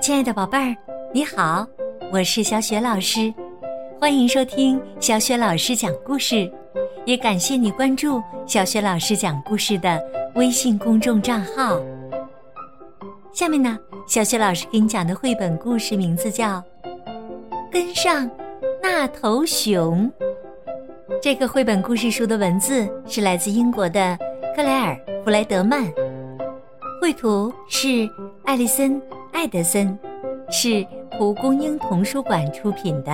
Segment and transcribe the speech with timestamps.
[0.00, 0.76] 亲爱的宝贝儿，
[1.12, 1.66] 你好，
[2.10, 3.32] 我是小雪老师，
[4.00, 6.50] 欢迎收听小雪老师讲故事，
[7.04, 10.02] 也感谢你关注小雪老师讲故事的
[10.34, 11.80] 微信公众账号。
[13.32, 16.56] 下面呢，小雪老师给你讲的绘本故事名字叫
[17.70, 18.28] 《跟上
[18.82, 20.10] 那头熊》。
[21.20, 24.18] 这个绘本故事书的文字是来自英国的
[24.56, 24.94] 克莱尔·
[25.24, 25.84] 弗莱德曼，
[27.02, 28.08] 绘图是
[28.44, 28.92] 艾丽森·
[29.32, 29.98] 艾德森，
[30.52, 30.86] 是
[31.18, 33.10] 蒲公英童书馆出品的。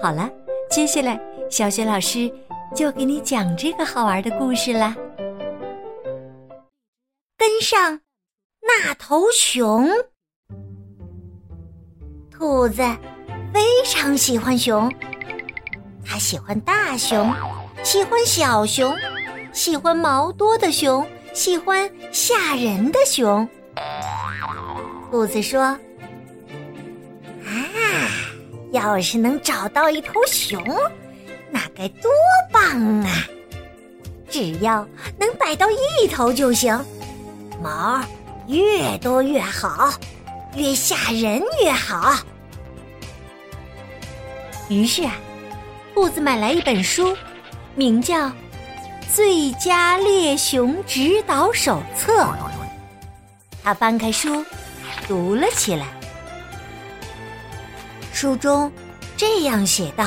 [0.00, 0.30] 好了，
[0.70, 1.20] 接下来
[1.50, 2.32] 小雪老师
[2.76, 4.96] 就给你讲这个好玩的故事啦。
[7.36, 8.00] 跟上
[8.62, 9.88] 那头熊，
[12.30, 12.76] 兔子
[13.52, 14.88] 非常喜欢熊。
[16.06, 17.28] 它喜欢大熊，
[17.82, 18.94] 喜欢小熊，
[19.52, 21.04] 喜欢毛多的熊，
[21.38, 23.48] 喜欢吓人的熊。
[25.08, 25.60] 兔子说
[27.46, 27.48] ：“啊，
[28.72, 30.60] 要是能找到一头熊，
[31.48, 32.10] 那该多
[32.52, 32.60] 棒
[33.02, 33.24] 啊！
[34.28, 34.84] 只要
[35.16, 36.76] 能逮到一头就行，
[37.62, 38.02] 毛
[38.48, 39.94] 越多越好，
[40.56, 42.16] 越吓人越好。”
[44.68, 45.14] 于是啊。
[45.94, 47.16] 兔子买来一本书，
[47.74, 48.26] 名叫
[49.14, 52.22] 《最佳猎熊指导手册》。
[53.62, 54.44] 他翻开书，
[55.06, 55.86] 读了起来。
[58.12, 58.70] 书中
[59.16, 60.06] 这样写道：“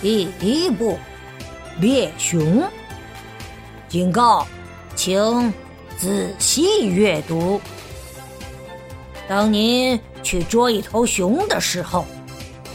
[0.00, 0.98] 第一步，
[1.80, 2.62] 猎熊。
[3.88, 4.46] 警告，
[4.94, 5.52] 请
[5.96, 7.60] 仔细阅读。
[9.28, 12.04] 当您去捉一头熊的时候。”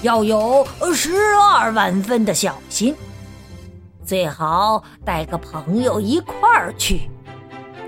[0.04, 2.96] 要有十二万分的小心，
[4.12, 7.10] 最好带个朋友一块儿去，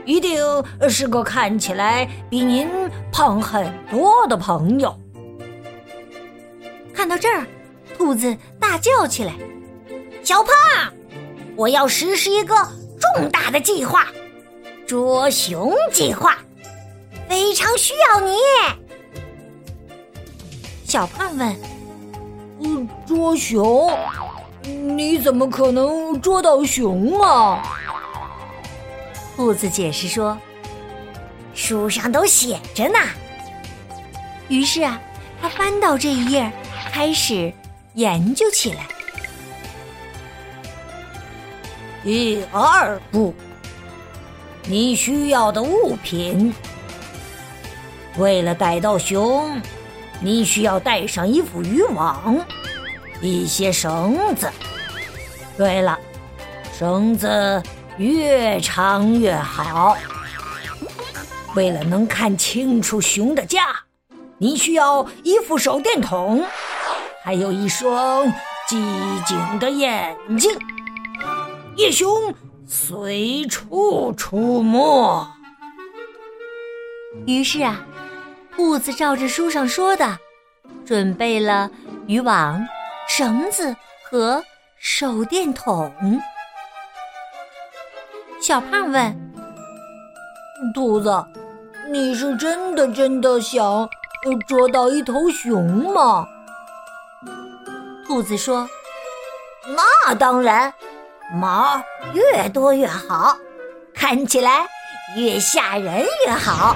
[0.05, 0.41] 一定
[0.89, 2.65] 是个看起来比您
[3.11, 4.97] 胖很多的朋友。
[6.93, 7.45] 看到这儿，
[7.97, 9.33] 兔子大叫起来
[10.23, 10.53] ：“小胖，
[11.57, 12.55] 我要实施一个
[13.01, 14.07] 重大的计划——
[14.87, 16.37] 捉熊计划，
[17.27, 18.37] 非常需要你。”
[20.87, 21.53] 小胖问。
[22.61, 23.91] 嗯捉熊？
[24.63, 27.63] 你怎么可能捉到熊啊？
[29.35, 30.37] 兔子解释说
[31.53, 32.97] ：“书上都写着呢。”
[34.47, 34.99] 于是啊，
[35.41, 36.51] 他翻到这一页，
[36.91, 37.51] 开始
[37.93, 38.87] 研究起来。
[42.03, 43.33] 第二步，
[44.65, 46.53] 你需要的物品。
[48.17, 49.61] 为了逮到熊。
[50.21, 52.39] 你需要带上一副渔网，
[53.25, 54.51] 一些绳子。
[55.57, 55.97] 对了，
[56.77, 57.61] 绳子
[57.97, 59.95] 越长越好。
[61.55, 63.67] 为了能看清楚熊的家，
[64.37, 66.43] 你需要一副手电筒，
[67.23, 68.25] 还有一双
[68.67, 68.77] 机
[69.25, 70.51] 警的眼睛。
[71.75, 72.33] 夜熊
[72.67, 75.27] 随处出没。
[77.25, 77.85] 于是啊。
[78.55, 80.19] 兔子照着书上说的，
[80.85, 81.71] 准备了
[82.05, 82.63] 渔网、
[83.07, 84.43] 绳子和
[84.77, 85.91] 手电筒。
[88.41, 89.31] 小胖问
[90.73, 91.25] ：“兔子，
[91.89, 93.87] 你是真的真的想
[94.47, 96.27] 捉到一头熊吗？”
[98.05, 98.67] 兔子说
[100.05, 100.73] ：“那当然，
[101.33, 101.81] 毛
[102.13, 103.37] 越多越好，
[103.93, 104.67] 看起来
[105.15, 106.75] 越吓人越好。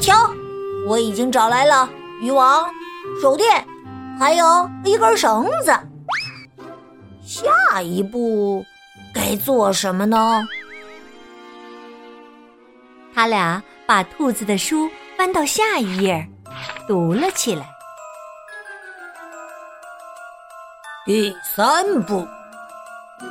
[0.00, 0.14] 瞧。”
[0.86, 1.86] 我已经找来了
[2.22, 2.66] 渔网、
[3.20, 3.66] 手电，
[4.18, 5.72] 还有一根绳子。
[7.22, 8.64] 下一步
[9.14, 10.44] 该做什么呢？
[13.14, 16.28] 他俩把兔子的书翻到下一页，
[16.86, 17.64] 读了起来。
[21.06, 22.26] 第三步，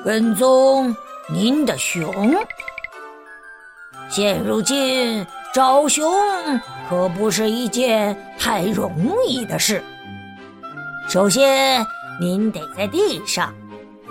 [0.05, 0.95] 跟踪
[1.29, 2.33] 您的熊。
[4.09, 5.25] 现如今。
[5.53, 6.13] 找熊
[6.87, 8.93] 可不是一件太容
[9.25, 9.81] 易的事。
[11.07, 11.87] 首先，
[12.19, 13.53] 您得在地上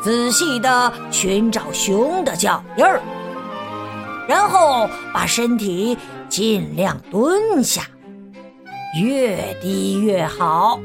[0.01, 3.03] 仔细的寻找熊的脚印儿，
[4.27, 5.97] 然后把身体
[6.31, 7.83] 尽量蹲下，
[8.99, 10.81] 越低越好。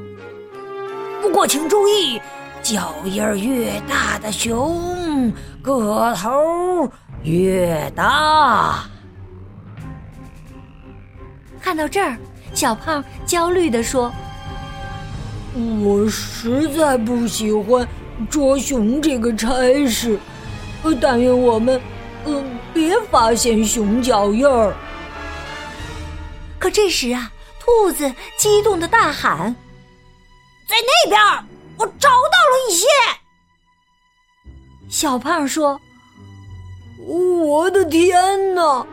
[1.22, 2.22] 不过，请注意，
[2.62, 5.32] 脚印儿越大的熊，
[5.62, 6.92] 个头
[7.24, 8.84] 越大。
[11.62, 12.18] 看到这儿，
[12.54, 14.12] 小胖焦虑地说
[15.54, 17.88] ：“我实在不喜欢
[18.30, 19.50] 捉熊这个差
[19.86, 20.18] 事，
[21.02, 21.82] 但愿我们
[22.26, 24.74] 嗯，别发现熊脚印儿。
[26.58, 29.54] 可这时啊，兔子激动的大喊
[30.70, 30.76] ：“在
[31.06, 31.22] 那边，
[31.78, 32.86] 我找到了一些。”
[34.88, 35.80] 小胖说
[37.06, 38.86] ：“我的天哪，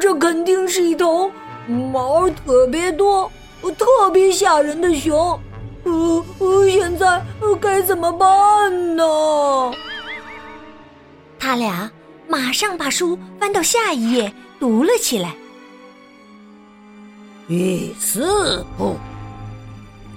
[0.00, 1.30] 这肯定是一头
[1.66, 3.30] 毛特别多、
[3.78, 5.40] 特别吓人的熊。
[5.88, 7.22] 呃，现在
[7.60, 9.04] 该怎么办呢？”
[11.38, 11.90] 他俩
[12.28, 15.34] 马上把书翻到下一页，读了起来。
[17.46, 18.96] 第四步，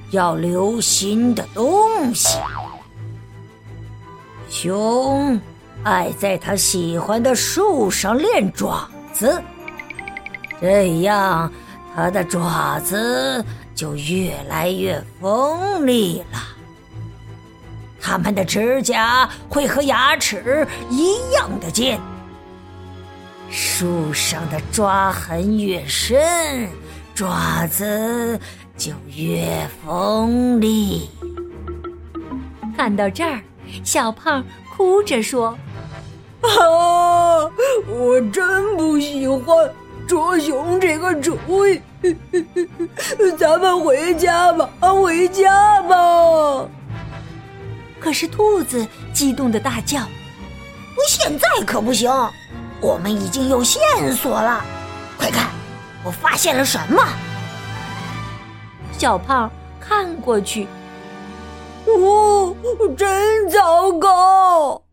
[0.09, 2.37] 要留新的东西。
[4.49, 5.39] 熊
[5.83, 9.41] 爱在它喜欢的树上练爪子，
[10.59, 11.49] 这样
[11.95, 16.39] 它的爪子就越来越锋利了。
[17.99, 21.99] 它们的指甲会和牙齿一样的尖。
[23.49, 26.69] 树上的抓痕越深。
[27.13, 28.39] 爪子
[28.77, 31.09] 就越锋利。
[32.75, 33.41] 看到这儿，
[33.83, 34.43] 小胖
[34.75, 35.55] 哭着说
[36.41, 37.51] ：“啊，
[37.87, 39.71] 我真不喜欢
[40.11, 41.81] 捉熊这个主意。
[43.37, 46.67] 咱们回家吧，回家吧。”
[47.97, 50.01] 可是兔子激动的大叫
[51.07, 52.11] ：“现在可不行！
[52.81, 53.81] 我们已经有线
[54.13, 54.61] 索了，
[55.17, 55.47] 快看！”
[56.03, 57.01] 我发现了什么？
[58.97, 59.49] 小胖
[59.79, 60.67] 看过去，
[61.85, 62.53] 哦，
[62.97, 64.83] 真糟糕！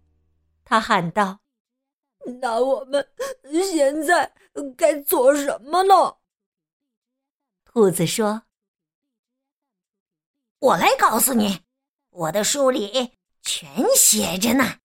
[0.64, 1.38] 他喊道
[2.40, 3.06] ：“那我们
[3.72, 4.32] 现在
[4.76, 6.16] 该做什么呢？”
[7.64, 8.42] 兔子说
[10.58, 11.60] ：“我来告诉你，
[12.10, 13.12] 我的书里
[13.42, 14.78] 全写着呢。”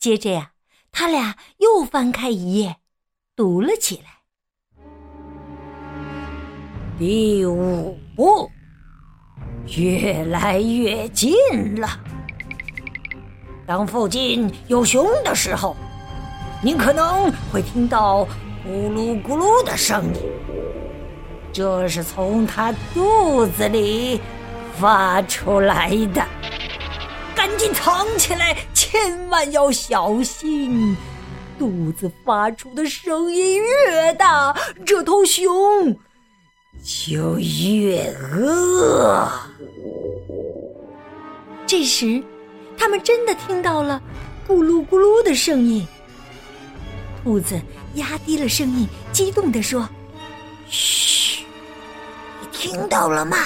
[0.00, 0.52] 接着呀，
[0.90, 2.76] 他俩又翻开一页，
[3.36, 4.22] 读了起来。
[6.98, 8.50] 第五步，
[9.76, 11.32] 越来越近
[11.80, 11.88] 了。
[13.66, 15.76] 当附近有熊的时候，
[16.60, 18.26] 您可能会听到
[18.66, 20.20] 咕噜咕噜的声音，
[21.52, 24.20] 这是从它肚子里
[24.76, 26.22] 发出来的。
[27.34, 30.96] 赶紧藏起来，千万要小心。
[31.56, 35.96] 肚子发出的声音越大，这头熊。
[36.82, 39.28] 就越饿。
[41.66, 42.20] 这时，
[42.76, 44.00] 他们真的听到了
[44.48, 45.86] 咕噜咕噜的声音。
[47.22, 47.60] 兔子
[47.94, 49.88] 压低了声音，激动地说
[50.68, 51.44] ：“嘘，
[52.40, 53.36] 你听到了吗？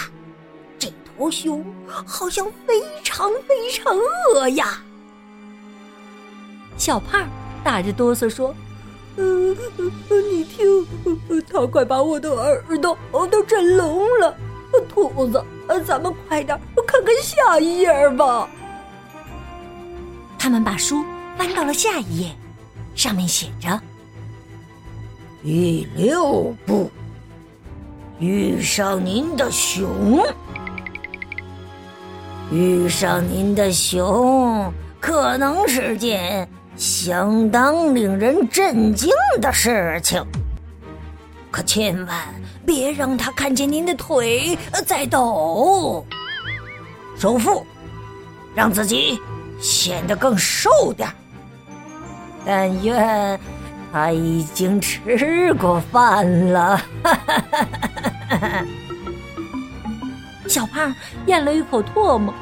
[0.79, 3.97] 这头熊好像非常非常
[4.35, 4.83] 饿呀！”
[6.77, 7.29] 小胖
[7.65, 8.55] 打着哆嗦说。
[9.17, 9.25] 呃，
[10.31, 10.87] 你听，
[11.51, 12.97] 它快把我的耳朵
[13.29, 14.35] 都震聋了。
[14.89, 15.45] 兔子，
[15.85, 18.49] 咱们快点看看下一页吧。
[20.39, 21.05] 他们把书
[21.37, 22.35] 翻到了下一页，
[22.95, 23.81] 上面写着
[25.43, 26.91] ：“第六步，
[28.19, 30.25] 遇上您的熊，
[32.51, 39.11] 遇上您的熊可能是件。”相当令人震惊
[39.43, 40.25] 的事情，
[41.51, 42.19] 可千万
[42.65, 46.05] 别让他看见您的腿在抖。
[47.15, 47.65] 首富，
[48.55, 49.21] 让自己
[49.61, 51.07] 显得更瘦点
[52.45, 53.39] 但愿
[53.93, 56.81] 他已经吃过饭了。
[60.49, 60.93] 小胖
[61.27, 62.35] 咽了一口唾沫。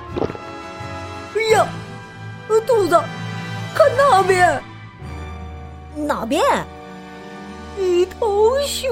[1.35, 1.66] 哎呀，
[2.66, 2.99] 肚子！
[3.73, 4.61] 看那边，
[5.95, 6.42] 哪边？
[7.78, 8.90] 一头熊！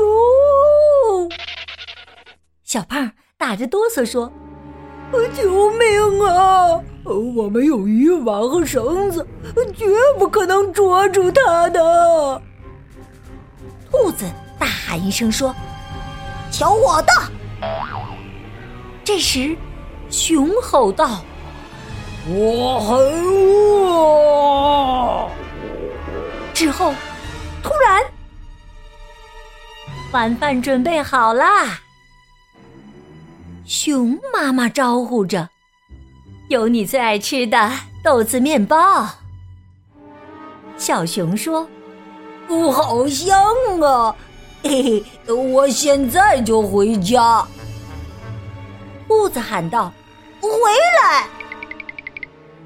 [2.62, 4.32] 小胖打着哆嗦说
[5.34, 6.80] ：“救命啊！
[7.14, 9.26] 我们有渔网和绳子，
[9.76, 9.86] 绝
[10.18, 12.42] 不可能捉住它的。”
[13.90, 14.24] 兔子
[14.58, 15.54] 大喊一声说
[16.52, 17.12] ：“瞧我的！”
[19.04, 19.56] 这时，
[20.10, 21.20] 熊吼道。
[22.30, 22.98] 我很
[24.52, 25.30] 饿。
[26.52, 26.92] 之后，
[27.62, 28.02] 突然，
[30.12, 31.80] 晚饭准备好啦。
[33.64, 35.48] 熊妈妈招呼着
[36.48, 37.70] ：“有你最爱吃的
[38.02, 39.08] 豆子面包。”
[40.76, 41.68] 小熊说
[42.48, 43.38] ：“哦，好香
[43.82, 44.14] 啊！
[44.62, 47.46] 嘿嘿，我现在就回家。”
[49.06, 49.92] 兔子喊道
[50.40, 50.48] ：“回
[51.02, 51.26] 来！”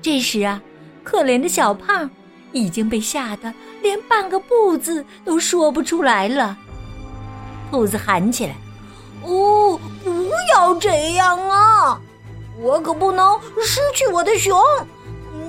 [0.03, 0.61] 这时啊，
[1.03, 2.11] 可怜的小胖
[2.53, 6.57] 已经被吓得连半个不字都说不出来了。
[7.71, 8.55] 兔子喊起来
[9.25, 11.72] ：“哦，不要这样啊！
[12.63, 14.57] 我可不能失去我的熊，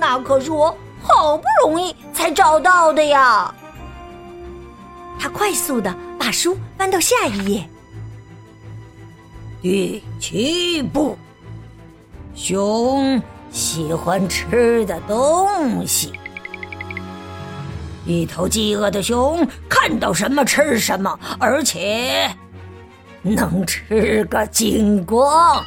[0.00, 3.54] 那可是我好不容易才找到的呀！”
[5.18, 7.68] 他快速的把书翻到下一页。
[9.62, 11.16] 第七步，
[12.34, 16.12] 熊喜欢吃的东西。
[18.04, 22.28] 一头饥饿的熊看到什么吃什么，而且
[23.22, 25.64] 能吃个精光。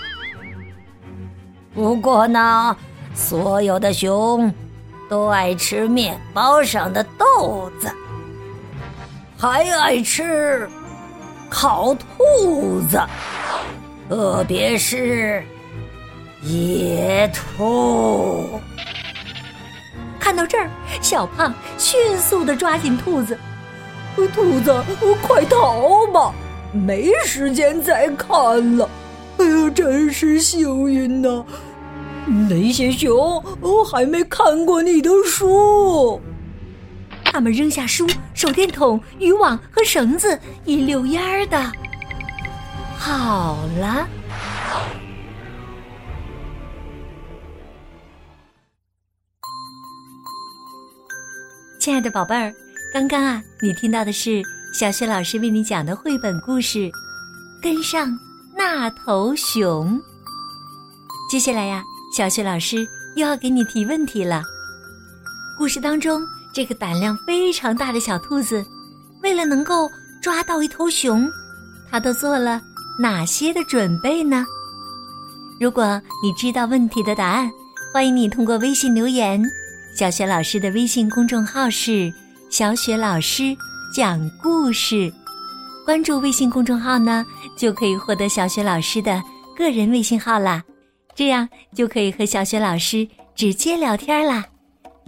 [1.77, 2.75] 不过呢，
[3.13, 4.51] 所有的熊
[5.07, 7.87] 都爱吃面包上的豆子，
[9.37, 10.67] 还爱吃
[11.47, 12.99] 烤兔子，
[14.09, 15.43] 特别是
[16.41, 18.59] 野兔。
[20.19, 20.67] 看到这儿，
[20.99, 23.37] 小胖迅速的抓紧兔子，
[24.33, 24.83] 兔子，
[25.21, 26.33] 快逃吧！
[26.73, 28.89] 没时间再看了。
[29.37, 31.45] 哎呀，真是幸运呐！
[32.27, 36.21] 那些熊我还没看过你的书。
[37.23, 41.71] 他们扔下书、手电筒、渔网和绳子，一溜烟儿的
[42.97, 44.07] 好了。
[51.79, 52.53] 亲爱的宝贝儿，
[52.93, 54.41] 刚刚啊，你听到的是
[54.73, 56.79] 小雪老师为你讲的绘本故事
[57.61, 58.09] 《跟上
[58.55, 59.97] 那头熊》。
[61.29, 61.83] 接下来呀，
[62.15, 62.77] 小雪老师
[63.15, 64.43] 又要给你提问题了。
[65.57, 66.21] 故事当中，
[66.53, 68.65] 这个胆量非常大的小兔子，
[69.21, 69.89] 为了能够
[70.21, 71.29] 抓到一头熊，
[71.89, 72.61] 它都做了
[72.99, 74.45] 哪些的准备呢？
[75.59, 77.49] 如果你知道问题的答案，
[77.93, 79.43] 欢迎你通过微信留言。
[79.97, 82.13] 小雪老师的微信公众号是
[82.51, 83.55] “小雪老师
[83.95, 85.11] 讲故事”，
[85.83, 87.25] 关注微信公众号呢，
[87.57, 89.19] 就可以获得小雪老师的
[89.57, 90.63] 个人微信号啦，
[91.17, 94.45] 这样就可以和小雪老师直接聊天啦，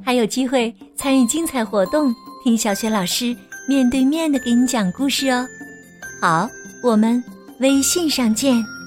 [0.03, 2.11] 还有机会参与精彩活动，
[2.43, 3.37] 听小雪老师
[3.67, 5.45] 面对面的给你讲故事哦。
[6.19, 6.49] 好，
[6.81, 7.23] 我们
[7.59, 8.78] 微信上见。